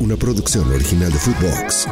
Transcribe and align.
una 0.00 0.16
producción 0.16 0.70
original 0.72 1.10
de 1.10 1.18
Footbox. 1.18 1.88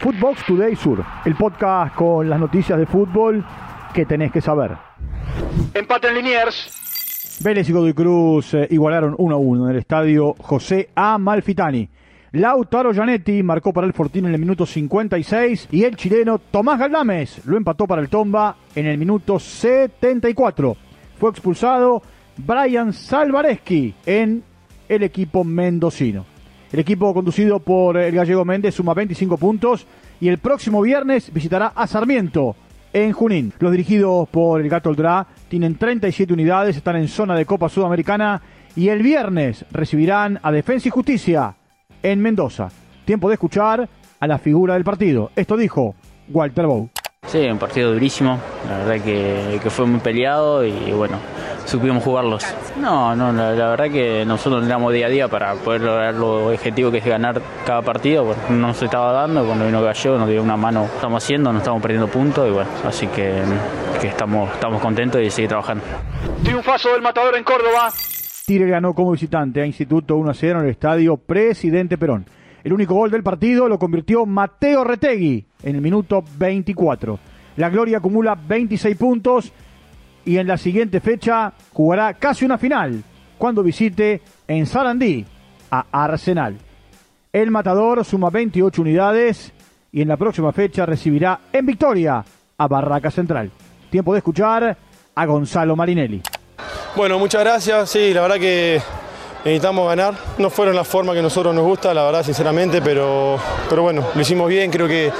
Footbox 0.00 0.46
Today 0.46 0.76
Sur, 0.76 1.02
el 1.24 1.34
podcast 1.34 1.94
con 1.94 2.28
las 2.28 2.38
noticias 2.38 2.78
de 2.78 2.84
fútbol 2.84 3.44
que 3.94 4.04
tenés 4.04 4.30
que 4.32 4.40
saber. 4.40 4.72
Empate 5.72 6.08
en 6.08 6.14
Liniers. 6.16 7.40
Vélez 7.42 7.68
y 7.68 7.72
Godoy 7.72 7.94
Cruz 7.94 8.54
eh, 8.54 8.68
igualaron 8.70 9.14
1 9.16 9.34
a 9.34 9.38
1 9.38 9.64
en 9.64 9.70
el 9.70 9.78
estadio 9.78 10.34
José 10.38 10.90
Amalfitani. 10.94 11.88
Lautaro 12.32 12.92
Gianetti 12.92 13.42
marcó 13.42 13.72
para 13.72 13.86
el 13.86 13.92
Fortín 13.92 14.26
en 14.26 14.34
el 14.34 14.40
minuto 14.40 14.66
56 14.66 15.68
y 15.70 15.84
el 15.84 15.96
chileno 15.96 16.38
Tomás 16.38 16.78
Galdames 16.78 17.46
lo 17.46 17.56
empató 17.56 17.86
para 17.86 18.02
el 18.02 18.08
Tomba 18.08 18.56
en 18.74 18.86
el 18.86 18.98
minuto 18.98 19.38
74. 19.38 20.76
Fue 21.18 21.30
expulsado 21.30 22.02
Brian 22.36 22.92
Salvareski 22.92 23.94
en 24.06 24.42
el 24.88 25.02
equipo 25.02 25.44
mendocino. 25.44 26.24
El 26.72 26.80
equipo 26.80 27.14
conducido 27.14 27.60
por 27.60 27.96
el 27.96 28.14
gallego 28.14 28.44
Méndez 28.44 28.74
suma 28.74 28.94
25 28.94 29.36
puntos 29.36 29.86
y 30.20 30.28
el 30.28 30.38
próximo 30.38 30.82
viernes 30.82 31.32
visitará 31.32 31.68
a 31.68 31.86
Sarmiento 31.86 32.56
en 32.92 33.12
Junín. 33.12 33.52
Los 33.58 33.70
dirigidos 33.70 34.28
por 34.28 34.60
el 34.60 34.68
Gato 34.68 34.90
Oldrá 34.90 35.26
tienen 35.48 35.76
37 35.76 36.32
unidades, 36.32 36.76
están 36.76 36.96
en 36.96 37.08
zona 37.08 37.36
de 37.36 37.46
Copa 37.46 37.68
Sudamericana 37.68 38.42
y 38.74 38.88
el 38.88 39.02
viernes 39.02 39.64
recibirán 39.70 40.40
a 40.42 40.50
Defensa 40.50 40.88
y 40.88 40.90
Justicia 40.90 41.54
en 42.02 42.20
Mendoza. 42.20 42.70
Tiempo 43.04 43.28
de 43.28 43.34
escuchar 43.34 43.88
a 44.18 44.26
la 44.26 44.38
figura 44.38 44.74
del 44.74 44.84
partido. 44.84 45.30
Esto 45.36 45.56
dijo 45.56 45.94
Walter 46.28 46.66
Bow. 46.66 46.90
Sí, 47.26 47.38
un 47.38 47.58
partido 47.58 47.92
durísimo, 47.92 48.38
la 48.68 48.78
verdad 48.78 49.04
que 49.04 49.70
fue 49.70 49.86
muy 49.86 50.00
peleado 50.00 50.64
y 50.64 50.92
bueno, 50.92 51.18
supimos 51.64 52.02
jugarlos. 52.02 52.44
No, 52.80 53.14
no, 53.14 53.32
la, 53.32 53.70
verdad 53.70 53.90
que 53.90 54.24
nosotros 54.24 54.62
entrenamos 54.62 54.92
día 54.92 55.06
a 55.06 55.10
día 55.10 55.28
para 55.28 55.54
poder 55.54 55.82
lograr 55.82 56.14
lo 56.14 56.48
objetivo 56.48 56.90
que 56.90 56.98
es 56.98 57.04
ganar 57.04 57.40
cada 57.66 57.82
partido. 57.82 58.24
Bueno, 58.24 58.42
no 58.50 58.74
se 58.74 58.86
estaba 58.86 59.12
dando, 59.12 59.44
cuando 59.44 59.66
vino 59.66 59.82
Gallego 59.82 60.18
nos 60.18 60.28
dio 60.28 60.42
una 60.42 60.56
mano, 60.56 60.84
estamos 60.84 61.22
haciendo, 61.22 61.52
no 61.52 61.58
estamos 61.58 61.80
perdiendo 61.82 62.08
puntos 62.08 62.48
y 62.48 62.52
bueno, 62.52 62.70
así 62.84 63.06
que, 63.08 63.42
que 64.00 64.08
estamos, 64.08 64.50
estamos 64.52 64.80
contentos 64.80 65.20
y 65.20 65.30
seguir 65.30 65.48
trabajando. 65.48 65.84
Triunfazo 66.42 66.90
del 66.92 67.02
Matador 67.02 67.36
en 67.36 67.44
Córdoba. 67.44 67.90
Tigre 68.46 68.68
ganó 68.68 68.94
como 68.94 69.12
visitante 69.12 69.62
a 69.62 69.66
Instituto 69.66 70.16
1 70.16 70.34
0 70.34 70.58
en 70.58 70.64
el 70.66 70.70
estadio 70.70 71.16
Presidente 71.16 71.96
Perón. 71.96 72.26
El 72.62 72.72
único 72.72 72.94
gol 72.94 73.10
del 73.10 73.22
partido 73.22 73.68
lo 73.68 73.78
convirtió 73.78 74.24
Mateo 74.26 74.84
Retegui 74.84 75.46
en 75.62 75.76
el 75.76 75.82
minuto 75.82 76.24
24. 76.38 77.18
La 77.56 77.68
Gloria 77.68 77.98
acumula 77.98 78.34
26 78.34 78.96
puntos 78.96 79.52
y 80.24 80.38
en 80.38 80.46
la 80.46 80.56
siguiente 80.56 81.00
fecha 81.00 81.52
jugará 81.72 82.14
casi 82.14 82.44
una 82.44 82.58
final 82.58 83.02
cuando 83.38 83.62
visite 83.62 84.22
en 84.48 84.66
Sarandí 84.66 85.24
a 85.70 85.86
Arsenal. 85.92 86.56
El 87.32 87.50
Matador 87.50 88.04
suma 88.04 88.30
28 88.30 88.82
unidades 88.82 89.52
y 89.92 90.02
en 90.02 90.08
la 90.08 90.16
próxima 90.16 90.52
fecha 90.52 90.86
recibirá 90.86 91.40
en 91.52 91.66
Victoria 91.66 92.24
a 92.56 92.68
Barraca 92.68 93.10
Central. 93.10 93.50
Tiempo 93.90 94.12
de 94.12 94.18
escuchar 94.18 94.76
a 95.14 95.26
Gonzalo 95.26 95.76
Marinelli. 95.76 96.22
Bueno, 96.96 97.18
muchas 97.18 97.42
gracias. 97.42 97.90
Sí, 97.90 98.14
la 98.14 98.22
verdad 98.22 98.36
que 98.36 98.80
necesitamos 99.44 99.88
ganar. 99.88 100.14
No 100.38 100.48
fueron 100.48 100.76
la 100.76 100.84
forma 100.84 101.12
que 101.12 101.18
a 101.18 101.22
nosotros 101.22 101.54
nos 101.54 101.64
gusta, 101.64 101.92
la 101.92 102.04
verdad, 102.04 102.22
sinceramente, 102.22 102.80
pero, 102.80 103.36
pero 103.68 103.82
bueno, 103.82 104.04
lo 104.14 104.20
hicimos 104.20 104.48
bien. 104.48 104.70
Creo 104.70 104.86
que, 104.86 105.12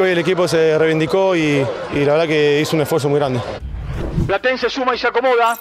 hoy 0.00 0.10
el 0.10 0.18
equipo 0.18 0.48
se 0.48 0.78
reivindicó 0.78 1.36
y 1.36 1.64
la 1.92 2.12
verdad 2.12 2.26
que 2.26 2.60
hizo 2.60 2.76
un 2.76 2.82
esfuerzo 2.82 3.08
muy 3.08 3.18
grande. 3.18 3.40
Platense 4.28 4.68
suma 4.68 4.94
y 4.94 4.98
se 4.98 5.08
acomoda. 5.08 5.56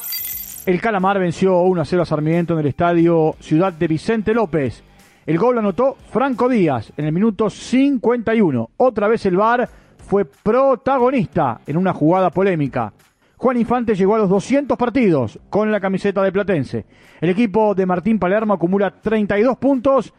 El 0.66 0.82
Calamar 0.82 1.18
venció 1.20 1.62
1 1.62 1.82
a 1.82 1.86
0 1.86 2.02
a 2.02 2.06
Sarmiento 2.06 2.54
en 2.54 2.60
el 2.60 2.66
estadio 2.66 3.34
Ciudad 3.40 3.72
de 3.72 3.88
Vicente 3.88 4.34
López. 4.34 4.84
El 5.26 5.38
gol 5.38 5.56
lo 5.56 5.62
anotó 5.62 5.96
Franco 6.12 6.50
Díaz 6.50 6.92
en 6.98 7.06
el 7.06 7.14
minuto 7.14 7.50
51. 7.50 8.72
Otra 8.76 9.08
vez 9.08 9.26
el 9.26 9.38
VAR 9.38 9.70
fue 10.06 10.26
protagonista 10.26 11.62
en 11.66 11.78
una 11.78 11.94
jugada 11.94 12.30
polémica. 12.30 12.92
Juan 13.38 13.56
Infante 13.56 13.96
llegó 13.96 14.16
a 14.16 14.20
los 14.20 14.30
200 14.30 14.78
partidos 14.78 15.40
con 15.50 15.72
la 15.72 15.80
camiseta 15.80 16.22
de 16.22 16.34
Platense. 16.34 16.86
El 17.22 17.30
equipo 17.30 17.74
de 17.74 17.86
Martín 17.86 18.20
Palermo 18.20 18.54
acumula 18.54 18.92
32 18.92 19.56
puntos 19.60 20.14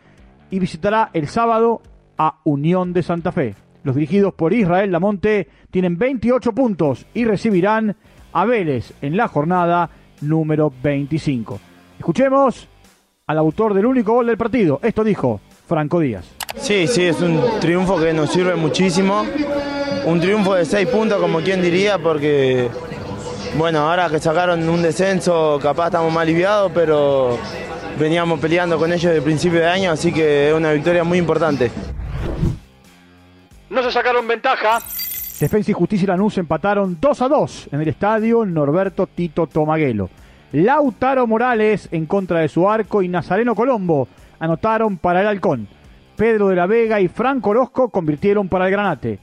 y 0.50 0.58
visitará 0.58 1.10
el 1.12 1.28
sábado 1.28 1.82
a 2.16 2.38
Unión 2.44 2.94
de 2.94 3.02
Santa 3.02 3.30
Fe. 3.30 3.56
Los 3.82 3.94
dirigidos 3.94 4.32
por 4.32 4.54
Israel 4.54 4.90
Lamonte 4.90 5.48
tienen 5.70 5.98
28 5.98 6.52
puntos 6.52 7.06
y 7.12 7.26
recibirán 7.26 7.94
a 8.32 8.44
Vélez 8.44 8.92
en 9.02 9.16
la 9.16 9.28
jornada 9.28 9.90
número 10.20 10.72
25. 10.82 11.60
Escuchemos 11.98 12.68
al 13.26 13.38
autor 13.38 13.74
del 13.74 13.86
único 13.86 14.14
gol 14.14 14.26
del 14.26 14.36
partido. 14.36 14.80
Esto 14.82 15.04
dijo 15.04 15.40
Franco 15.66 16.00
Díaz. 16.00 16.24
Sí, 16.56 16.86
sí, 16.86 17.04
es 17.04 17.20
un 17.20 17.40
triunfo 17.60 17.98
que 17.98 18.12
nos 18.12 18.32
sirve 18.32 18.54
muchísimo. 18.54 19.24
Un 20.06 20.20
triunfo 20.20 20.54
de 20.54 20.64
6 20.64 20.88
puntos, 20.88 21.20
como 21.20 21.40
quien 21.40 21.60
diría, 21.60 21.98
porque 21.98 22.68
bueno, 23.56 23.80
ahora 23.80 24.08
que 24.08 24.18
sacaron 24.18 24.68
un 24.68 24.82
descenso, 24.82 25.58
capaz 25.62 25.86
estamos 25.86 26.12
más 26.12 26.22
aliviados, 26.22 26.70
pero 26.74 27.38
veníamos 27.98 28.38
peleando 28.40 28.78
con 28.78 28.92
ellos 28.92 29.04
desde 29.04 29.18
el 29.18 29.22
principio 29.22 29.60
de 29.60 29.66
año, 29.66 29.90
así 29.90 30.12
que 30.12 30.48
es 30.48 30.54
una 30.54 30.72
victoria 30.72 31.04
muy 31.04 31.18
importante. 31.18 31.70
No 33.70 33.82
se 33.82 33.90
sacaron 33.90 34.26
ventaja. 34.26 34.80
Defensa 35.40 35.70
y 35.70 35.74
Justicia 35.74 36.04
y 36.04 36.08
Lanús 36.08 36.36
empataron 36.36 36.98
2 37.00 37.22
a 37.22 37.28
2 37.28 37.68
en 37.70 37.80
el 37.80 37.88
estadio 37.88 38.44
Norberto 38.44 39.06
Tito 39.06 39.46
Tomaguelo. 39.46 40.10
Lautaro 40.50 41.28
Morales 41.28 41.88
en 41.92 42.06
contra 42.06 42.40
de 42.40 42.48
su 42.48 42.68
arco 42.68 43.02
y 43.02 43.08
Nazareno 43.08 43.54
Colombo 43.54 44.08
anotaron 44.40 44.96
para 44.96 45.20
el 45.20 45.28
Halcón. 45.28 45.68
Pedro 46.16 46.48
de 46.48 46.56
la 46.56 46.66
Vega 46.66 47.00
y 47.00 47.06
Franco 47.06 47.50
Orozco 47.50 47.90
convirtieron 47.90 48.48
para 48.48 48.66
el 48.66 48.72
Granate. 48.72 49.20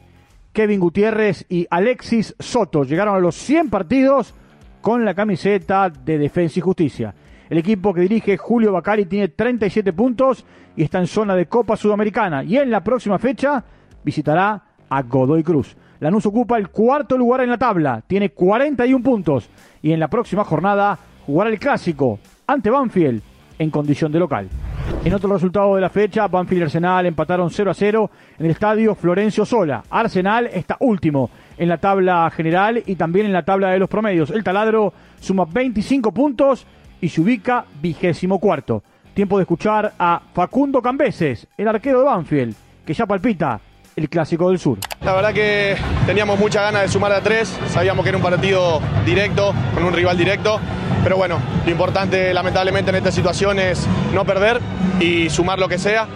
Kevin 0.54 0.80
Gutiérrez 0.80 1.46
y 1.50 1.68
Alexis 1.70 2.34
Soto 2.40 2.86
llegaron 2.86 3.16
a 3.16 3.20
los 3.20 3.36
100 3.36 3.70
partidos 3.70 4.34
con 4.80 5.04
la 5.04 5.16
camiseta 5.16 5.90
de 5.90 6.18
Defensa 6.18 6.60
y 6.60 6.62
Justicia. 6.62 7.14
El 7.50 7.58
equipo 7.58 7.94
que 7.94 8.02
dirige 8.02 8.38
Julio 8.38 8.72
Bacari 8.72 9.06
tiene 9.06 9.28
37 9.28 9.92
puntos 9.92 10.46
y 10.78 10.84
está 10.84 11.00
en 11.00 11.08
zona 11.08 11.36
de 11.36 11.48
Copa 11.48 11.76
Sudamericana. 11.76 12.42
Y 12.46 12.58
en 12.58 12.72
la 12.72 12.82
próxima 12.82 13.20
fecha 13.20 13.66
visitará 14.02 14.64
a 14.88 15.02
Godoy 15.02 15.44
Cruz. 15.44 15.76
Lanús 16.06 16.28
ocupa 16.28 16.60
el 16.60 16.70
cuarto 16.70 17.18
lugar 17.18 17.42
en 17.42 17.50
la 17.50 17.58
tabla, 17.58 18.04
tiene 18.06 18.30
41 18.30 19.04
puntos 19.04 19.50
y 19.82 19.92
en 19.92 20.00
la 20.00 20.08
próxima 20.08 20.44
jornada 20.44 21.00
jugará 21.26 21.50
el 21.50 21.58
clásico 21.58 22.20
ante 22.46 22.70
Banfield 22.70 23.24
en 23.58 23.72
condición 23.72 24.12
de 24.12 24.20
local. 24.20 24.48
En 25.04 25.16
otro 25.16 25.34
resultado 25.34 25.74
de 25.74 25.82
la 25.82 25.90
fecha, 25.90 26.28
Banfield 26.28 26.62
y 26.62 26.64
Arsenal 26.66 27.08
empataron 27.08 27.50
0 27.50 27.72
a 27.72 27.74
0 27.74 28.12
en 28.38 28.46
el 28.46 28.52
estadio 28.52 28.94
Florencio 28.94 29.46
Sola. 29.46 29.84
Arsenal 29.90 30.46
está 30.54 30.78
último 30.80 31.32
en 31.58 31.70
la 31.70 31.80
tabla 31.80 32.30
general 32.30 32.84
y 32.86 32.96
también 32.98 33.26
en 33.26 33.34
la 33.34 33.44
tabla 33.44 33.72
de 33.72 33.80
los 33.80 33.90
promedios. 33.90 34.30
El 34.30 34.44
taladro 34.44 34.94
suma 35.20 35.46
25 35.52 36.12
puntos 36.12 36.68
y 37.02 37.10
se 37.10 37.20
ubica 37.20 37.66
vigésimo 37.82 38.38
cuarto. 38.38 38.84
Tiempo 39.16 39.40
de 39.40 39.42
escuchar 39.42 39.94
a 39.98 40.22
Facundo 40.36 40.84
Cambeses, 40.84 41.48
el 41.58 41.68
arquero 41.68 42.02
de 42.02 42.06
Banfield, 42.06 42.56
que 42.86 42.94
ya 42.94 43.08
palpita 43.08 43.60
el 43.96 44.10
clásico 44.10 44.50
del 44.50 44.60
sur. 44.60 44.78
La 45.04 45.14
verdad 45.14 45.34
que 45.34 45.76
teníamos 46.06 46.40
mucha 46.40 46.62
ganas 46.62 46.84
de 46.84 46.88
sumar 46.90 47.12
a 47.12 47.22
tres, 47.22 47.58
sabíamos 47.68 48.04
que 48.04 48.10
era 48.10 48.18
un 48.18 48.24
partido 48.24 48.82
directo, 49.06 49.54
con 49.74 49.84
un 49.84 49.94
rival 49.94 50.18
directo, 50.18 50.60
pero 51.04 51.18
bueno, 51.18 51.40
lo 51.64 51.72
importante 51.72 52.34
lamentablemente 52.34 52.90
en 52.90 52.98
esta 52.98 53.12
situación 53.12 53.60
es 53.60 53.88
no 54.14 54.26
perder 54.26 54.60
y 55.00 55.30
sumar 55.30 55.60
lo 55.60 55.68
que 55.68 55.78
sea. 55.78 56.10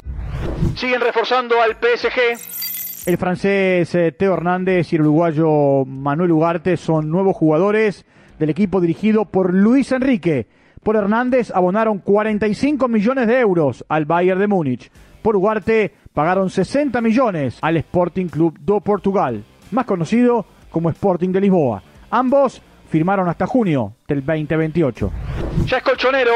Siguen 0.75 1.01
reforzando 1.01 1.62
al 1.62 1.73
PSG. 1.73 2.59
El 3.06 3.17
francés 3.17 3.96
eh, 3.96 4.11
Teo 4.11 4.34
Hernández 4.34 4.91
y 4.91 4.97
el 4.97 5.03
uruguayo 5.03 5.85
Manuel 5.85 6.31
Ugarte 6.31 6.78
son 6.78 7.09
nuevos 7.09 7.35
jugadores 7.35 8.06
del 8.40 8.50
equipo 8.50 8.81
dirigido 8.81 9.25
por 9.25 9.53
Luis 9.53 9.91
Enrique. 9.91 10.47
Por 10.84 10.96
Hernández 10.96 11.51
abonaron 11.53 12.00
45 12.00 12.87
millones 12.87 13.28
de 13.28 13.40
euros 13.40 13.85
al 13.90 14.05
Bayern 14.05 14.40
de 14.40 14.47
Múnich. 14.47 14.91
Por 15.22 15.35
Ugarte 15.35 15.93
pagaron 16.14 16.50
60 16.50 17.02
millones 17.02 17.58
al 17.61 17.78
Sporting 17.78 18.28
Club 18.28 18.58
do 18.59 18.79
Portugal, 18.82 19.44
más 19.72 19.85
conocido 19.85 20.46
como 20.70 20.90
Sporting 20.90 21.29
de 21.29 21.41
Lisboa. 21.41 21.84
Ambos 22.09 22.61
firmaron 22.90 23.28
hasta 23.29 23.46
junio 23.46 23.94
del 24.08 24.26
2028. 24.26 25.11
Ya 25.66 25.78
es 25.78 25.84
colchonero. 25.84 26.32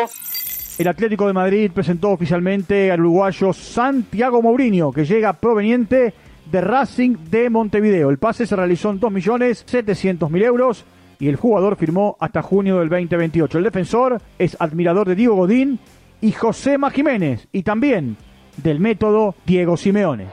El 0.78 0.88
Atlético 0.88 1.28
de 1.28 1.34
Madrid 1.34 1.72
presentó 1.74 2.10
oficialmente 2.10 2.92
al 2.92 3.02
uruguayo 3.02 3.54
Santiago 3.54 4.42
Mourinho, 4.42 4.92
que 4.92 5.06
llega 5.06 5.34
proveniente 5.34 6.14
de 6.52 6.62
Racing 6.62 7.16
de 7.30 7.50
Montevideo. 7.50 8.10
El 8.10 8.18
pase 8.18 8.46
se 8.46 8.56
realizó 8.56 8.90
en 8.90 9.00
2.700.000 9.00 10.44
euros 10.44 10.86
y 11.20 11.30
el 11.30 11.36
jugador 11.36 11.76
firmó 11.76 12.18
hasta 12.20 12.42
junio 12.42 12.80
del 12.80 12.90
2028. 12.90 13.58
El 13.60 13.64
defensor 13.64 14.20
es 14.40 14.58
admirador 14.60 15.08
de 15.08 15.16
Diego 15.16 15.36
Godín 15.36 15.80
y 16.22 16.32
José 16.32 16.78
Jiménez 16.92 17.48
y 17.52 17.64
también 17.64 18.18
del 18.58 18.80
método 18.80 19.36
Diego 19.46 19.78
Simeone. 19.78 20.28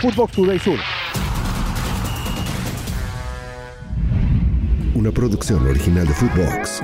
Footbox 0.00 0.32
Today 0.32 0.58
Sur. 0.58 0.78
Una 4.94 5.10
producción 5.10 5.66
original 5.66 6.06
de 6.06 6.14
Footbox. 6.14 6.82